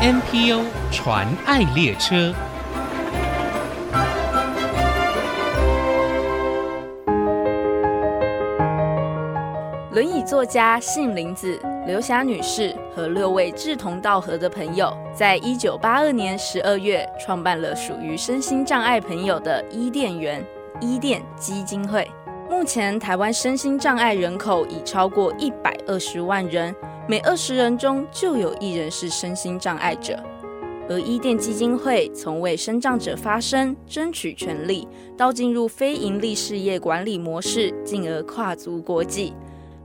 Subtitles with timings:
[0.00, 0.62] NPO
[0.92, 2.32] 传爱列车。
[9.90, 20.40] 轮椅作家杏林子、刘霞女士和六位志同道合的朋友，在一九八二年十二月创办了属于身心障碍朋友的伊甸园
[20.80, 22.08] 伊甸基金会。
[22.48, 26.72] 目前，台湾身心障碍人口已超过一百二十万人，
[27.10, 30.22] 每二十人中就有一人是身心障碍者。
[30.90, 39.32] 而伊甸基金会从为身障者发声、争取权利，到进入非营利事业管理模式，进而跨足国际。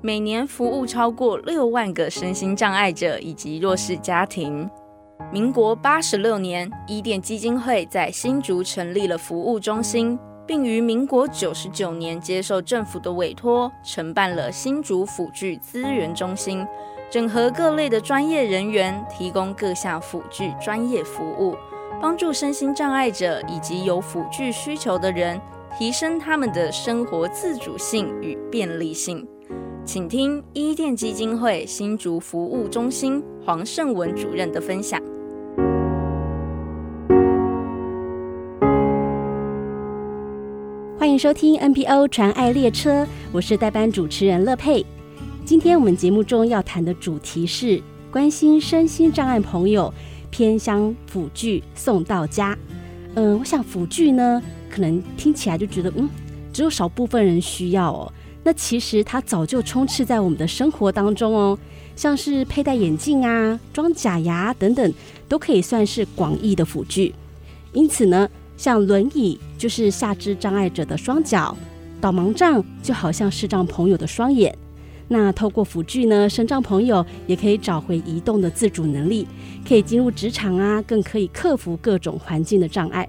[0.02, 4.70] 每年服务超过六万个身心障碍者以及弱势家庭。
[5.32, 16.66] 民国八十六年，伊甸基金会在新竹成立了服务中心，并于民国九十九年接受政府的委托，承办了新竹辅具资源中心，
[17.14, 21.56] 整合各类的专业人员，提供各项辅具专业服务，
[22.02, 25.40] 帮助身心障碍者以及有辅具需求的人，
[25.78, 29.24] 提升他们的生活自主性与便利性。
[29.86, 35.00] 请听伊甸基金会新竹服务中心黄胜文主任的分享。
[40.98, 44.84] 欢迎收听 NPO 传爱列车，我是代班主持人乐佩。
[45.46, 49.94] 今天我们节目中要谈的主题是关心身心障碍朋友，
[50.32, 52.58] 偏乡辅具送到家。
[53.16, 56.10] 嗯，我想辅具呢，可能听起来就觉得，嗯，
[56.54, 58.14] 只有少部分人需要哦。
[58.42, 61.60] 那其实它早就充斥在我们的生活当中哦，
[61.94, 64.94] 像是佩戴眼镜啊、装假牙等等，
[65.28, 67.14] 都可以算是广义的辅具。
[67.74, 71.56] 因此呢，像轮椅就是下肢障碍者的双脚，
[72.00, 74.58] 导盲杖就好像视障朋友的双眼。
[75.08, 79.28] 那透过辅具呢，身障朋友也可以找回移动的自主能力，
[79.68, 83.08] 可以进入职场啊，更可以克服各种环境的障碍。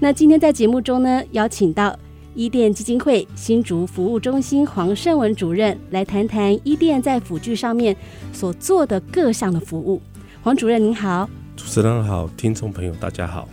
[0.00, 1.96] 那今天在节目中呢，邀请到。
[2.36, 7.96] 伊甸基金会新竹服务中心黄胜文主任来谈谈伊甸在辅具上面
[8.32, 10.02] 所做的各项的服务。
[10.42, 13.48] 黄主任您好，主持人好，听众朋友大家好。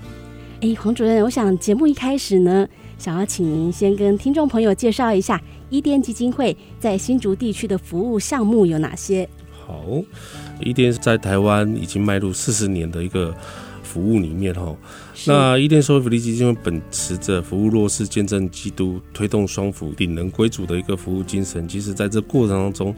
[0.61, 5.39] 哎，黄主任，我想节目一开始呢，想要请您先跟听众朋友介绍一下
[5.71, 9.27] 伊甸基金会在新竹地区的服务项目有哪些。
[9.65, 9.83] 好，
[10.59, 13.33] 伊甸在台湾已经迈入四十年的一个。
[13.83, 14.73] 服务里面哈，
[15.27, 21.67] 那伊甸社会福利基金会本持着服务弱势、见证基督、推动双福、领人归主的一个服务精神。
[21.67, 22.95] 其实，在这过程当中，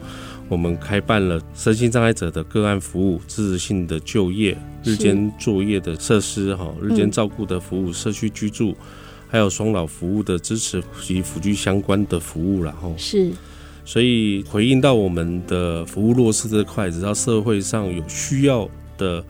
[0.48, 8.72] 我们开办了身心障碍者的个案服务、支持性的就业、日间作业的设施哈、日间照顾的服务、社区居住，
[9.34, 13.32] 还有双老服务的支持及辅具相关的服务，然后是，
[13.84, 19.24] 所以回应到我们的服务弱势这块，只要社会上有需要的。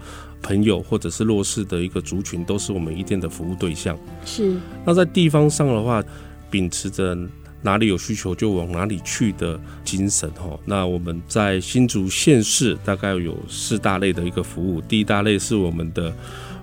[0.46, 3.98] 朋友或者是弱势的一个族群，都是我们一定的服务对象。
[4.26, 4.54] 是。
[4.84, 6.04] 那在地方上的话，
[6.50, 7.16] 秉持着
[7.62, 10.50] 哪里有需求就往哪里去的精神哈。
[10.66, 14.82] 那我们在新竹县市大概有四大类的一个服务。
[14.82, 16.14] 第一大类是我们的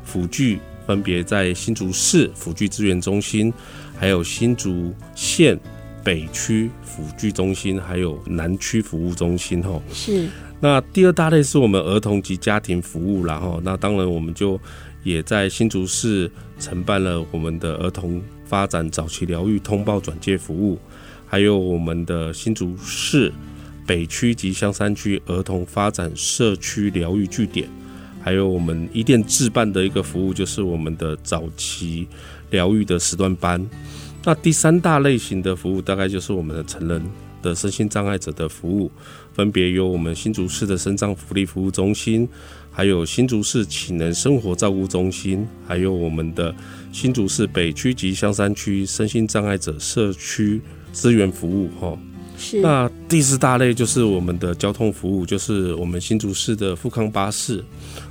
[0.03, 0.59] 辅具，
[0.91, 3.53] 分别在新竹市辅具资源中心，
[3.97, 5.57] 还有新竹县
[6.03, 9.81] 北区辅具中心，还有南区服务中心吼。
[9.93, 10.27] 是。
[10.59, 14.59] 那第二大类是我们儿童及家庭服务，然后那当然我们就
[15.01, 20.77] 也在新竹市承办了我们的儿童发展早期疗愈通报转介服务，
[21.25, 23.31] 还有我们的新竹市
[23.87, 27.69] 北区及香山区儿童发展社区疗愈据点，
[28.21, 32.07] 还有我们一店自办的一个服务，就是我们的早期
[32.49, 33.67] 疗愈的时段班。
[34.23, 37.01] 那第三大类型的服务，大概就是我们的成人
[37.41, 38.91] 的身心障碍者的服务，
[39.33, 42.29] 分别由我们新竹市的身障福利服务中心，
[42.71, 46.53] 还有新竹市启能生活照顾中心，还有我们的
[46.91, 50.61] 新竹市北区及香山区身心障碍者社区
[50.91, 51.67] 资源服务。
[51.79, 51.97] 哈，
[52.41, 52.59] 是。
[52.59, 57.63] 那第四大类就是我们的交通服务，就是我们新竹市的富康巴士。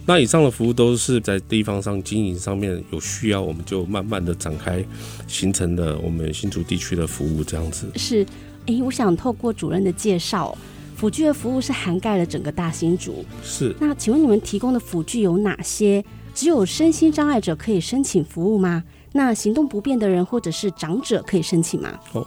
[0.07, 4.85] 那以上的服务都是在地方上经营上面有需要，我们就慢慢的展开，
[5.27, 7.91] 形成了我们新竹地区的服务这样子。
[7.97, 8.25] 是。
[8.67, 10.57] 哎，我想透过主任的介绍，
[10.95, 13.25] 辅具的服务是涵盖了整个大新竹。
[13.43, 13.75] 是。
[13.81, 16.05] 那请问你们提供的辅具有哪些？
[16.33, 18.85] 只有身心障碍者可以申请服务吗？
[19.13, 21.99] 那行动不便的人或者是长者可以申请吗？
[22.13, 22.25] 哦，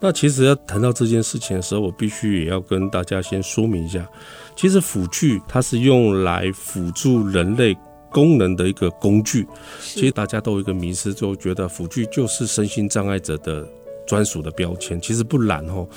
[0.00, 4.06] 那其实要谈到这件事情的时候，我必须也要跟大家先说明一下，
[4.54, 7.74] 其实辅具它是用来辅助人类
[8.10, 9.46] 功能的一个工具。
[9.80, 13.66] 其实大家都有一个迷失，就觉得辅具就是身心障碍者的
[14.06, 15.88] 专属的标签，其实不然哦。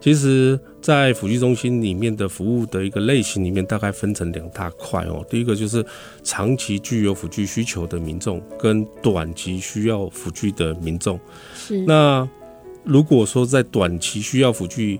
[0.00, 5.22] 其实，在辅具中心里面的服务的一个类型里面，大概分成两大块哦。
[5.28, 5.84] 第一个就是
[6.24, 11.20] 长期具有辅具需求的民众，跟短期需要辅具的民众。
[11.54, 11.78] 是。
[11.82, 12.26] 那
[12.84, 14.98] 如果说在短期需要辅具，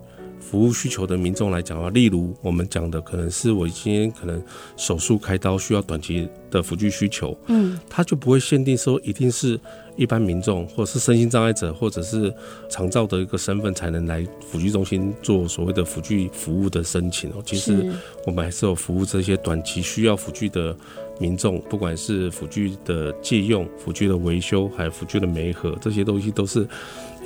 [0.51, 4.43] 服务需求的民众来讲的话，例如我们讲的，可能是我今天可能
[4.77, 9.59] 手术开刀需要短期的辅具需求，嗯，他就不会限定说一定是
[9.95, 12.35] 一般民众，或者是身心障碍者，或者是
[12.69, 17.35] 长照的一个身份才能来辅具中心做所谓的辅具服务的申请哦。
[17.47, 17.89] 其实
[18.27, 20.77] 我们还是有服务这些短期需要辅具的
[21.21, 26.67] 民众，不管是辅具的借用、辅具的维修，还有辅具的媒合，这些东西都是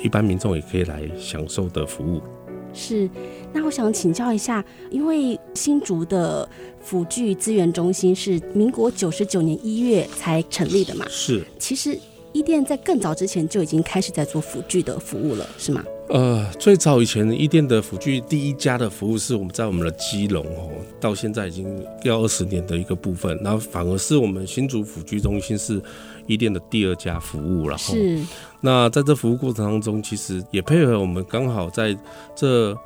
[0.03, 2.21] 一般民众也可以来享受的服务。
[2.75, 3.09] 是，
[3.53, 6.47] 那我想请教一下，因为新竹的
[6.81, 11.05] 辅具资源中心是民国九十九年一月才成立的嘛？
[11.09, 11.43] 是。
[11.57, 11.97] 其实
[12.33, 15.83] 伊甸在更早之前就已经开始在做辅具的服务了，是吗？
[16.07, 20.69] 呃，最早以前一店的辅具第一家的服务是我们在我们的基隆哦，
[20.99, 25.81] 到现在已经要二十年的一个部分，然后反而是我们新竹辅具中心是
[26.27, 28.21] 一店的第二家服务，然后是。
[28.61, 31.97] 那在这服务过程当中，其实也配合我们刚好在
[32.35, 32.77] 这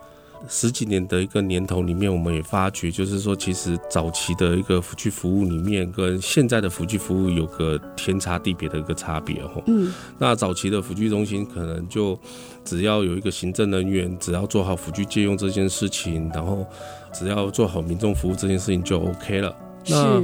[0.47, 9.61] 十几年的一个年头里面，我们也发觉，就是说，其实早期的一个辅具服务里面，跟现在的辅具服务有个天差地别的一个差别哦。
[9.67, 9.93] 嗯。
[10.17, 12.17] 那早期的辅具中心可能就
[12.63, 16.65] 只要有一个行政人员，只要做好辅具借用这件事情，然后
[17.13, 19.55] 只要做好民众服务这件事情就 OK 了。
[19.87, 20.23] 那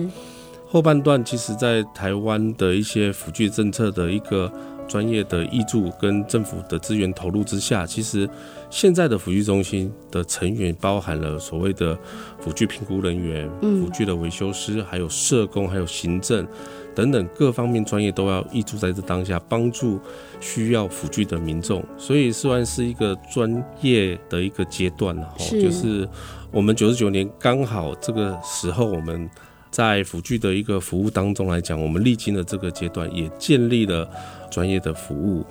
[0.67, 4.51] 后半段，其实在台湾的一些辅具政策的一个。
[4.87, 8.29] 专业的挹注跟政府的资源投入之下，其实
[8.69, 11.97] 现在的辅具中心的成员包含了所谓的
[12.39, 16.47] 辅具评估人员、辅具的维修师，还有社工、还有行政
[16.93, 19.99] 等等各方面专业都要挹注在这当下，帮助
[20.39, 21.83] 需要辅具的民众。
[21.97, 26.07] 所以算是一个专业的一个阶段了哈，就是
[26.51, 29.29] 我们九十九年刚好这个时候我们。
[29.71, 34.09] 在辅具的一个服务当中来讲，我们历经了这个阶段，也建立了
[34.55, 35.45] 专业的服务。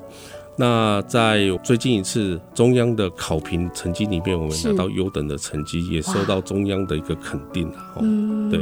[0.57, 7.69] 那在最近一次中央的考评成绩里面，我们拿到优等的成绩，也受到中央的一个肯定。
[7.97, 8.01] 哦，
[8.51, 8.61] 对，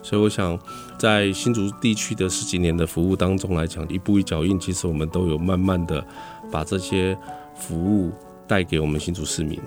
[0.00, 0.58] 所以我想
[0.96, 6.02] 在新竹地区的十几年的服务当中来讲，一步一脚印，其实我们都有慢慢的
[6.50, 7.18] 把这些
[7.56, 8.12] 服务
[8.46, 9.58] 带给我们新竹市民。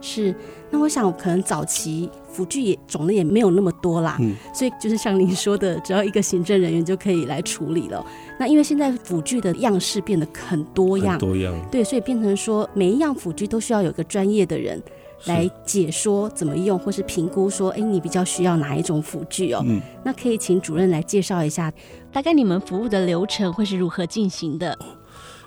[0.00, 0.34] 是，
[0.70, 8.04] 那我想可能早期辅具也种类也没有那么多啦，嗯，所以就是像您说的，只要一个行政人员就可以来处理了。
[8.38, 14.82] 那因为现在辅具的样式变得很多样，多样，对，所以变成说每一样辅具都需要有个专业的人
[15.26, 19.62] 来解说怎么用，或是评估说，哎，你比较需要哪一种辅具哦。
[19.66, 21.70] 嗯，那可以请主任来介绍一下，
[22.10, 24.78] 大概你们服务的流程会是如何进行的？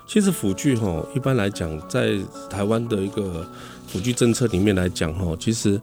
[0.05, 2.17] 其实辅具哈，一般来讲，在
[2.49, 3.49] 台湾的一个。
[3.93, 5.79] 辅具政策里面来讲，哈，其实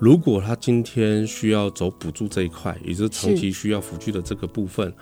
[0.00, 4.92] 如果他今天需要走补助这一块，也就是长期需要辅具的这个部分，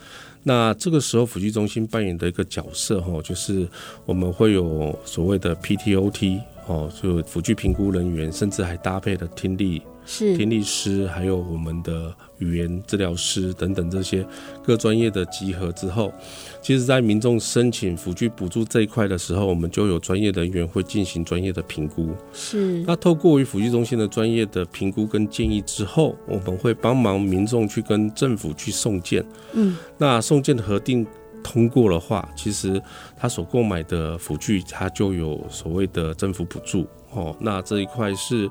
[0.43, 3.67] 那这个时候辅具中心扮演的一个角色，哈，就是
[4.05, 9.81] 我们会有所谓的 PTOT，哦，就辅具评估人员，甚至还搭配了听力。
[10.13, 14.27] 是听力师，还有我们的语言治疗师等等这些
[14.61, 16.13] 各专业的集合之后，
[16.61, 22.09] 其实，在民众申请辅具补助这一块的时候，我们就有专业人员会进行专业的评估。
[22.33, 29.25] 是，那透过于辅具中心的专业的评估跟建议之后，我们会帮忙民众去跟政府去送件。
[29.53, 31.07] 嗯，那送件的核定
[31.43, 32.81] 通过的话，其实
[33.17, 36.87] 他所购买的辅具，他就有所谓的政府补助。
[37.13, 38.49] 哦，那这一块是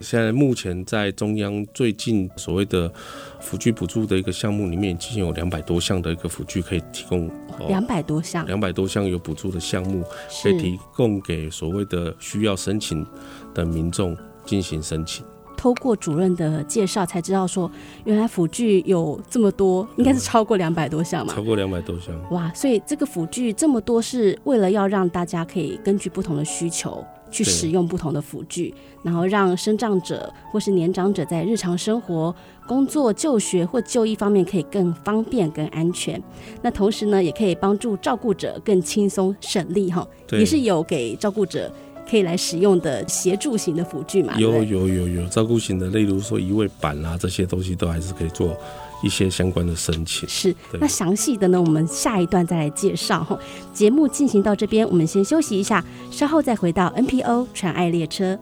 [0.00, 2.92] 现在目前在中央最近所谓的
[3.40, 7.30] 辅具补助的一个项目里面，已经有两百多项的一个辅具可以提供。
[7.66, 10.04] 两百多项，两百多项有补助的项目
[10.42, 13.06] 可以提供给所谓的需要申请
[13.54, 14.14] 的民众
[14.44, 15.24] 进行申请。
[15.56, 17.70] 透过主任的介绍才知道说，
[18.04, 21.34] 原来辅具有这么多，应该是超过两百多项嘛？
[21.34, 22.14] 超过两百多项。
[22.30, 27.04] 哇，所以这个辅具这么多，是为了要让大家可以根据不同的需求。
[27.30, 32.32] 去使用不同的辅具，然后让生障者或是年长者在日常生活、
[32.64, 36.22] 工作、就学或就医方面可以更方便、更安全。
[36.62, 40.06] 那同时呢，也可以帮助照顾者更轻松省力哈。
[40.30, 41.72] 也是有给照顾者
[42.14, 44.38] 可以来使用的协助型的辅具嘛？
[44.38, 48.56] 有有有有照顾型的，例如说移位板啊，这些东西都还是可以做。
[49.02, 53.36] 一些相关的申请是，那详细的呢，我们下一段再来介绍哈。
[53.72, 58.38] 节目进行到这边，我们先休息一下，稍后再回到 NPO 传爱列车。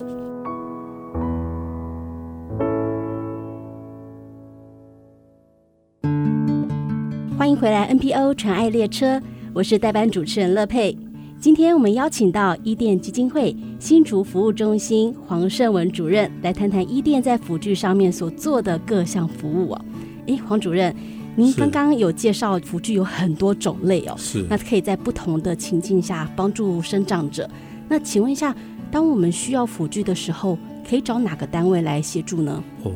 [7.39, 9.21] 欢迎回来，NPO 传爱列车，
[9.55, 10.97] 我是代班主持人乐佩。
[11.43, 19.85] 今天我们邀请到伊甸基金会新竹服务中心黄胜文主任来谈谈伊甸在辅具上面所做的各项服务哦。
[20.27, 20.95] 诶，黄主任，
[21.35, 27.51] 您刚刚有介绍辅具有很多种类哦，是，那可以在不同的情境下帮助生长者。
[27.89, 28.55] 那请问一下，
[28.89, 30.57] 当我们需要辅具的时候，
[30.89, 32.63] 可以找哪个单位来协助呢？
[32.85, 32.93] 哦，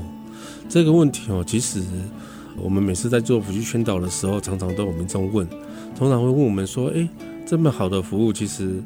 [0.69, 1.83] 这个问题哦，其实
[2.63, 5.45] 我们每次在做辅具宣导的时候，常常都有民众问，
[5.97, 7.09] 通常会问我们说，诶。
[7.47, 8.83] 这么好的服务，其实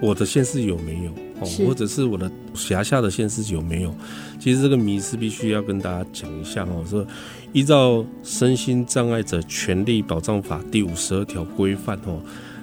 [0.00, 1.10] 我的县市有没有
[1.40, 1.46] 哦？
[1.66, 3.94] 或者是我的辖下的县市有没有？
[4.40, 6.82] 其实这个迷思必须要跟大家讲一下哦。
[6.88, 7.06] 说
[7.52, 12.18] 依照《身心障碍者权利保障法》第五十二条规范哦，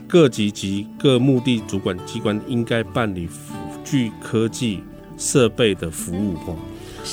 [0.08, 4.82] 各级及各目的主管机关应该办理辅具科技
[5.18, 6.58] 设备的服务哦。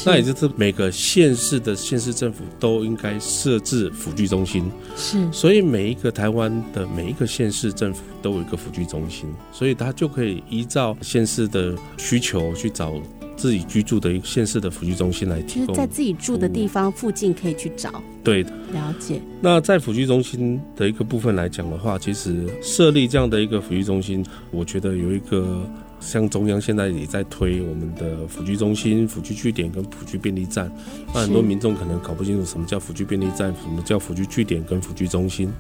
[0.05, 12.95] 那也就是每个县市的县市政府都应该设置辅具中心，是，所以每一个台湾的每一个县市政府都有一个辅具中心，所以他就可以依照县市的需求去找
[13.37, 18.03] 自己居住的一个县市的辅具中心来提供，就是在自己住的地方附近可以去找。
[18.25, 19.21] 对的，了解。
[19.41, 25.69] 那在辅具中心的一个部分来讲的话，其实设立这样的一个辅具中心，我觉得有一个。
[26.03, 30.71] 像中央现在也在推我们的辅具中心、辅具据点跟辅具便利站，
[31.15, 35.51] 那很多民众可能搞不清楚什么叫辅具便利站，什么叫辅具据点跟辅具中心。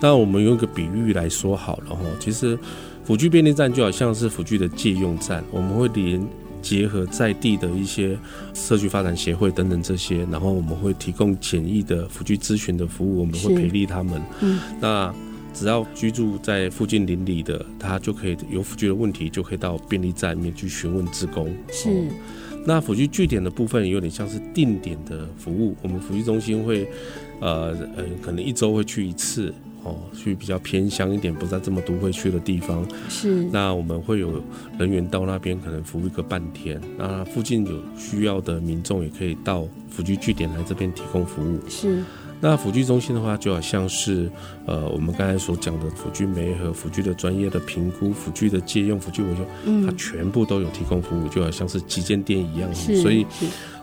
[0.00, 2.58] 那我们用一个比喻来说好了哈，其实
[3.04, 6.26] 辅具便利站就好像是辅具的借用站，我们会连
[6.62, 8.18] 结合在地的一些
[8.54, 14.20] 社区发展协会等等这些，然后我们会提供简易的辅具咨询的服务，我们会培力他们。
[14.40, 15.14] 嗯，那。
[15.54, 21.54] 只要居住在附近邻里的，他就可以有辅具的问题，就可以到便利站里面去询问志工。
[21.70, 22.08] 是，哦、
[22.66, 26.86] 那辅具据点的部分有点像是定点的服务，我们辅具中心会，
[27.40, 32.86] 呃呃，可能一周会去一次，哦，去比较偏乡一点，不在这么多会去的地方。
[33.08, 34.42] 是，那我们会有
[34.78, 36.80] 人员到那边，可能服务一个半天。
[36.98, 41.60] 那附近有需要的民众也可以到辅具据点来这边提供服务。
[41.68, 42.02] 是。
[42.40, 44.30] 那辅具中心的话，就好像是
[44.66, 49.46] 呃，我们刚才所讲的辅具媒和辅具的专业的评估、辅具的借用、辅具维修，
[49.86, 52.74] 它全部都有提供服务，就好像是旗舰店一样。
[52.74, 53.26] 所以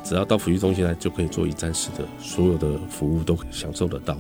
[0.04, 4.16] 只要到辅具中心来，就可以做一站式的，所有的服务都可以享受得到。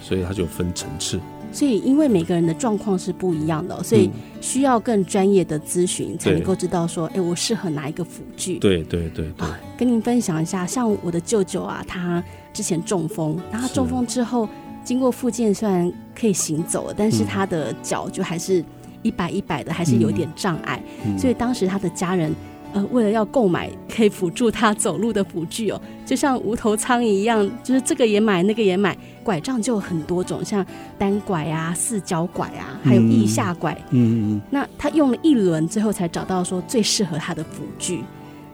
[0.00, 1.20] 所以它就分层次。
[1.50, 8.58] 所以，因为每个人的状况是不一样的，所以需要更专业的咨询，才能够知道说，哎、欸，我适合哪一个辅具。
[8.58, 9.58] 对对对对、啊。
[9.76, 14.48] 跟您分享一下，像我的舅舅啊，他之前中风，然后他中风之后，
[14.84, 18.64] 经过复健，虽然可以行走了，但是他的脚就还是
[19.02, 21.18] 一摆一摆的，还是有点障碍、嗯。
[21.18, 22.34] 所以当时他的家人。
[22.72, 30.64] 呃，为了要购买可以辅助他走路的辅具哦，就像无头苍蝇一样，就是这个也买，那个也买，拐杖就有很多种，像
[30.98, 33.72] 单拐啊、四脚拐啊，还有腋下拐。
[33.90, 34.40] 嗯嗯。
[34.50, 38.04] 那他用了一轮，最后才找到说最适合他的辅具。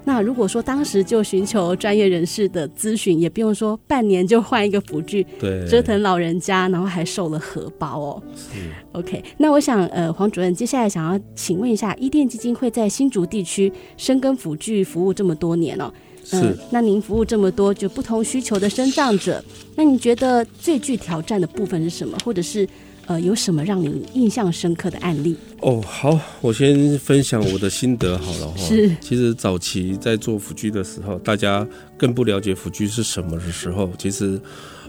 [0.05, 8.23] 那如果说当时就寻求专业人士的咨询，也不用说半年就换一个辅具，对，折腾老人家，然后还受了荷包哦。
[8.37, 8.59] 是
[8.93, 9.25] ，OK。
[9.39, 15.93] 那我想，呃，黄主任接下来想要请问一下，伊甸基金会在新竹地区深耕辅具服务这么多年哦，
[16.31, 16.59] 呃、是。
[16.71, 19.43] 那您服务这么多就不同需求的身障者，
[19.77, 22.17] 那你觉得最具挑战的部分是什么？
[22.25, 22.69] 或者是？
[23.07, 25.37] 呃，有什么让你印象深刻的案例？
[25.61, 28.57] 哦，好，我先分享我的心得好了哈。
[28.57, 34.41] 是，其实早期在做辅具的时候，大家更不了解辅具是什么的时候，其实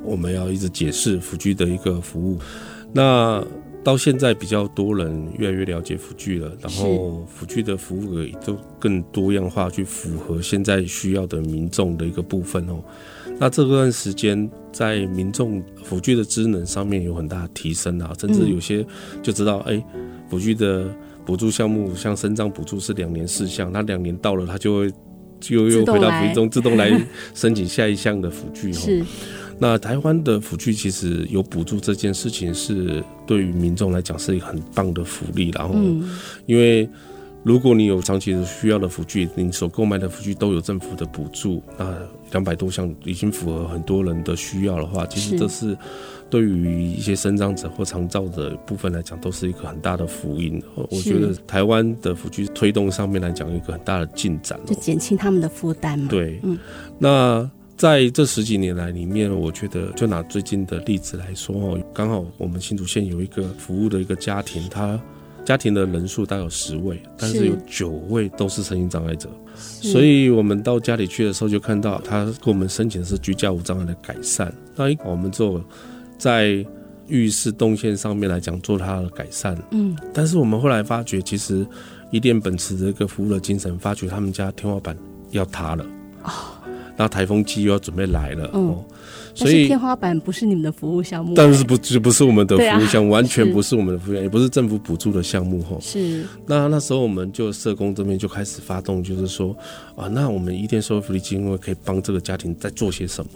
[0.02, 2.40] 我们要一直解释辅具的一个服务。
[2.94, 3.44] 那
[3.86, 12.84] 到现在比较多人越来越了解辅具了，然后辅具的服务也都更多样化，去符合现在需要的民众的一个部分哦。
[13.38, 18.84] 那这段时间，在民众辅具的职能上面有很大的提升啊，甚至有些
[19.22, 19.86] 就知道，哎、欸，
[20.32, 20.90] 辅具的
[21.24, 24.92] 补助项目，像身障补助是两年四项，那两年到了，他就会
[25.40, 26.90] 就又回到福利中自动来
[27.36, 28.74] 申请下一项的辅具。
[28.74, 29.06] 是。
[29.60, 35.50] 那台湾的辅具其实有补助这件事情，是对于民众来讲是一个很棒的福利。
[35.52, 35.76] 然后，
[36.46, 36.90] 因为。
[37.46, 41.96] 如果你有长期的需要的辅具，你所购买的辅具都有政府的补助，那
[42.32, 45.78] 两百多项已经符合很多人的需要的话，其实这是
[46.28, 50.60] 对于一些身障者或长照的部分来讲，都是一个很大的福音。
[50.74, 56.08] 我觉得台湾的辅具推动上面来讲，一个很大的进展，就减轻他们的负担嘛。
[56.10, 56.58] 对，嗯，
[56.98, 65.00] 那在这十几年来里面，我觉得就拿最近的例子来说哦，刚好我们新竹县有一个服务的一个家庭，他。
[65.44, 74.52] 家庭的人数大概有十位，但是有九位都是身心障碍者，所以我们到家里去的时候就看到他跟我们申请的是居家无障碍的改善。
[74.76, 75.64] 那我们做
[76.18, 76.66] 在
[77.08, 79.56] 浴室动线上面来讲做它的改善。
[79.70, 81.64] 嗯，但是我们后来发觉，其实
[82.10, 84.98] 伊甸本持这个服务的精神，发觉他们家天花板
[85.30, 85.86] 要塌了。
[86.24, 86.32] 哦，
[86.98, 88.50] 然后台风季又要准备来了。
[88.54, 88.86] 嗯、哦。
[89.34, 95.78] 所以天花板不是你们的服务项目，但是不就不是我们的服务项目，啊、完全不是我们的服务项目， 也不是政府补助的项目哈。
[95.82, 96.24] 是。
[96.46, 99.54] 那那时候我们就社工这边就开始发动，就是说
[99.98, 103.32] 啊，那我们伊甸社会福利基金会可以帮这个家庭在做些什么？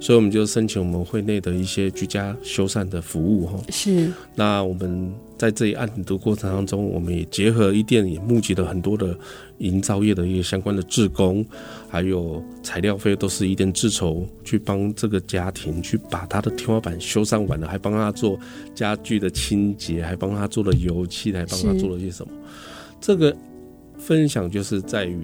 [0.00, 3.58] 所以我们就申请我们会内的一些居家修缮的服务哈。
[3.70, 4.10] 是。
[4.34, 9.16] 那我们在这一案子的过程当中，我们也结合一店，也募集了很多的
[9.58, 11.44] 营造业的一个相关的志工，
[11.88, 18.38] 还有材料费都是一店自筹，去帮这个家庭去把他的天花板修缮完了，还帮他做
[18.74, 22.32] 家具的清洁，还帮他做了油漆，还帮他做了些什么？
[23.00, 23.34] 这个
[23.98, 25.18] 分享就是在于。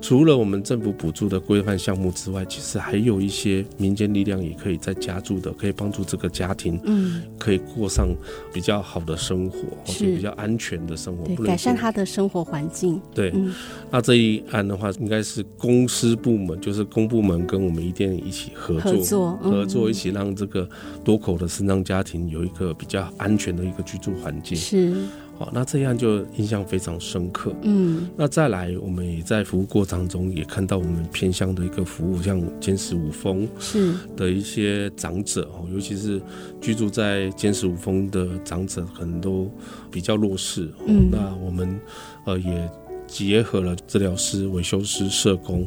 [0.00, 8.08] 除了我们政府补助的规范项目之外，其实还有一些民间力量也可以在加注的，可以帮助这个家庭，嗯，可以过上
[8.52, 13.00] 比较好的生活，或者比较安全的生活，对，改善他的生活环境。
[13.14, 13.54] 对，嗯，
[13.90, 20.68] 那这一案的话，应该是公司部门，就是公部门跟我们一店一起合作，合作，嗯，合作一起让这个
[21.04, 24.56] 多口的身障家庭有一个比较安全的一个居住环境。
[24.56, 24.94] 是。
[25.40, 27.56] 好，那这样就印象非常深刻。
[27.62, 36.20] 嗯，那再来，我们也在服务过程中也看到我们偏乡的一个服务，像坚石五峰是的一些长者哦，尤其是
[36.60, 39.50] 居住在坚石五峰的长者，可能都
[39.90, 40.68] 比较弱势。
[40.86, 41.80] 嗯，那我们
[42.26, 42.70] 呃也
[43.06, 45.66] 结合了治疗师、维修师、社工，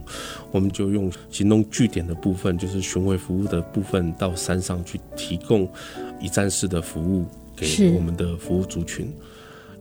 [0.51, 5.67] 我们就用行动据点的部分，就是巡回服务的部分，到山上去提供
[6.21, 7.25] 一站式的服务
[7.55, 9.11] 给我们的服务族群。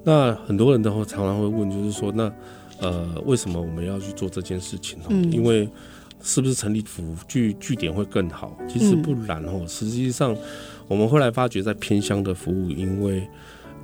[0.04, 2.32] 那很多人都会常常会问，就是说，那
[2.80, 4.98] 呃，为什么我们要去做这件事情？
[5.08, 5.68] 嗯，因为
[6.20, 8.56] 是不是成立辅具据点会更好？
[8.68, 9.64] 其实不然哦。
[9.68, 10.36] 实际上，
[10.88, 13.28] 我们后来发觉，在偏乡的服务，因为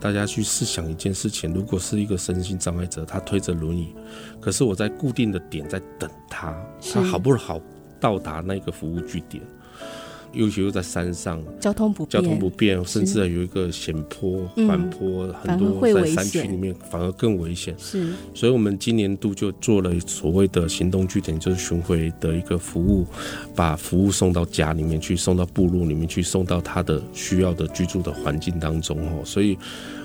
[0.00, 3.94] 大家去试想一件事情，如果是一个身心障碍者，他推着轮椅，
[4.40, 6.56] 可是我在固定的点在等他，
[6.92, 7.60] 他好不好
[8.00, 9.42] 到达那个服务据点？
[10.32, 17.74] 尤其又在山上，交通不交通不便，甚至有一个险坡、缓坡，很多在山区里面反而更危险。
[17.78, 23.06] 是，所以我们今年度就做了所谓的行动据点，就是巡回的一个服务，
[23.54, 29.24] 把服务送到家里面去，送到部落里面去，送到他的需要的居住的环境当中哦。
[29.24, 29.56] 所以，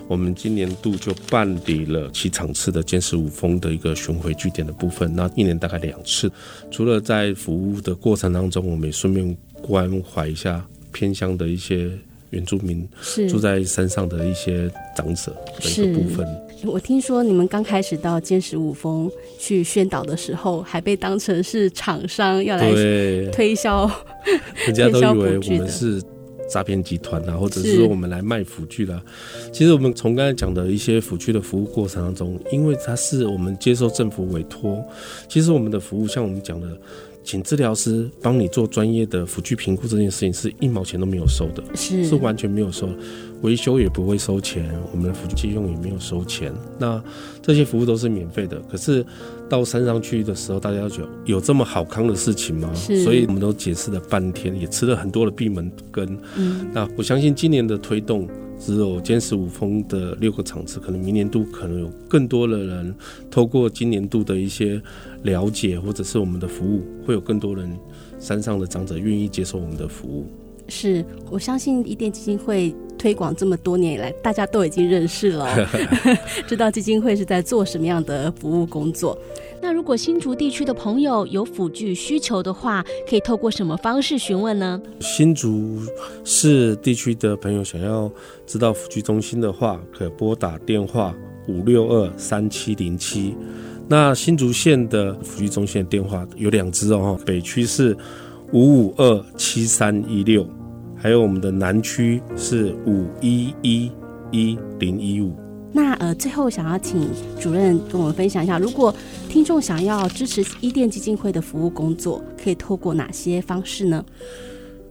[0.08, 6.32] 我们今年度就办理了七场次的歼十五峰的一个巡回据点的部分，那一年大概两次。
[6.72, 9.38] 除了在服务的过程当中，我们也顺便。
[9.64, 11.90] 关怀一下偏乡的一些
[12.32, 12.86] 原住民，
[13.30, 16.28] 住在山上的一些长者的一个部分。
[16.66, 22.72] 我听说你们刚开始到尖石五峰去宣导的时候，还被当成是厂商要来
[23.32, 23.90] 推销，
[24.68, 26.02] 人家都以为我们是
[26.50, 29.02] 诈骗集团啊，或者是说我们来卖辅具啦。
[29.52, 34.84] 其实我们从刚才讲的一些辅具的服务过程当中，因为它是我们接受政府委托，
[35.30, 36.68] 其实我们的服务像我们讲的。
[37.24, 42.90] 请治疗师帮你做专业的辅具评估，这件事情是一毛钱都没有收的，是是完全没有收，
[43.42, 47.02] 维修也不会收钱，我们的辅具借用也没有收钱，那
[47.42, 48.60] 这些服务都是免费的。
[48.70, 49.06] 可是
[49.50, 52.72] 到山上去的时候，大家就有这么好康的事情吗？
[52.74, 56.18] 所以我们都解释了半天，也吃了很多的闭门羹。
[56.36, 58.28] 嗯，那我相信今年的推动。
[58.66, 62.96] 只有坚持五峰的六个场次，可能明年度可能有更多的人
[63.30, 64.82] 透过今年度的一些
[65.24, 67.78] 了解，或者是我们的服务，会有更多人
[68.20, 70.28] 山上的长者愿意接受我们的服务。
[70.68, 75.48] 是我相信伊甸基金会推广这么多年以来，大家都已经认识了，
[76.48, 79.18] 知道基金会是在做什么样的服务工作。
[79.62, 84.82] 那如果新竹地区的朋友有辅具需求的话，可以透过什么方式询问呢？
[85.00, 85.80] 新竹
[86.24, 88.12] 市地区的朋友想要
[88.46, 91.16] 知道辅具中心的话，可拨打电话
[91.48, 93.36] 五六二三七零七。
[93.88, 97.96] 那新竹县的辅具中心的电话有两支哦，北区是
[98.54, 100.48] 五五二七三一六，
[100.96, 103.92] 还有我们的南区是五一一
[104.32, 105.34] 一零一五。
[105.72, 108.94] 那呃，最后想要请主任跟我们分享一下，如果
[109.28, 114.06] 听众想要支持伊甸基金会的服务工作，可以透过哪些方式呢？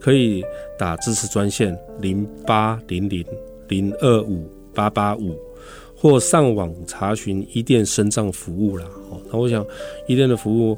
[0.01, 0.43] 可以
[0.77, 3.25] 打支持专线零八零零
[3.69, 5.37] 零二五八八五，
[5.95, 8.85] 或上网查询伊甸身障服务啦。
[9.09, 9.65] 哦，那我想
[10.09, 10.77] 伊甸的服务。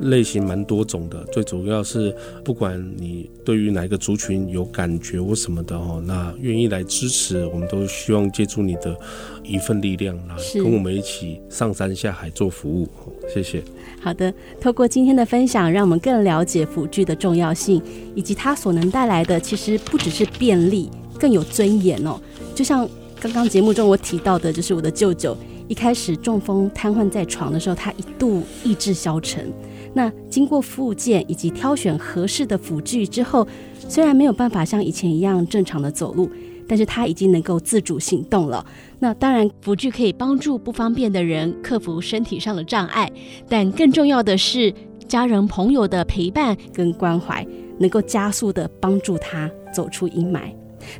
[0.00, 8.96] 类型蛮多种的，最主要是不管你对于哪一个族群有感觉或什么的哦，那愿意来支持，我们都希望借助你的
[9.42, 12.88] 一份力量，来跟我们一起上山下海做服务。
[13.32, 13.62] 谢谢。
[14.00, 17.82] 好的，透过今天的分享，让我们更了解辅具的重要性，
[18.14, 20.88] 以及它所能带来的，其实不只是便利。
[21.18, 22.16] 更有尊严哦。
[22.54, 29.52] 就像刚刚节目中我提到的，就是我的舅舅一开始中风瘫痪在床的时候，他一度意志消沉。
[29.98, 33.44] 那经过复健以及挑选合适的辅具之后，
[33.76, 36.30] 虽然没有办法像以前一样正常的走路，
[36.68, 38.64] 但是他已经能够自主行动了。
[39.00, 43.10] 那当然，辅具可以帮助不方便的人克服身体上的障碍，
[43.48, 44.72] 但更重要的是
[45.08, 47.44] 家人朋友的陪伴跟关怀，
[47.80, 50.42] 能够加速的帮助他走出阴霾。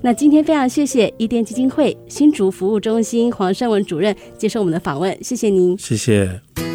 [0.02, 6.67] 那今天非常谢谢伊甸基金会新竹服务中心黄胜文主任接受我们的访问，谢谢您，谢谢。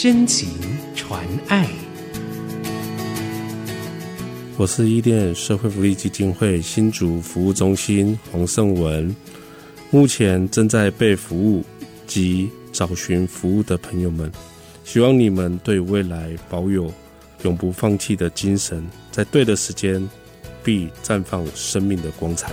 [0.00, 0.48] 真情
[0.94, 1.68] 传爱。
[4.56, 9.12] 我是伊甸社会福利基金会新竹服务中心黄胜文，
[9.90, 11.64] 目前正在被服务
[12.06, 14.30] 及找寻服务的朋友们，
[14.84, 16.94] 希望你们对未来保有
[17.42, 20.08] 永不放弃的精神，在对的时间
[20.62, 22.52] 必绽放生命的光彩。